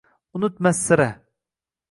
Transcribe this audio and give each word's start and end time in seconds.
Unutmas 0.37 0.77
sira. 0.87 1.09